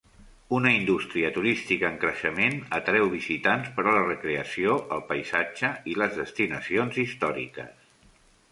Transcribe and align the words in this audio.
Una 0.59 0.69
indústria 0.75 1.27
turística 1.35 1.91
en 1.95 1.99
creixement 2.03 2.57
atreu 2.79 3.05
visitants 3.11 3.69
per 3.77 3.85
a 3.85 3.93
la 3.99 4.03
recreació, 4.07 4.79
el 4.97 5.05
paisatge 5.13 5.73
i 5.93 5.97
les 6.03 6.19
destinacions 6.23 7.01
històriques. 7.05 7.89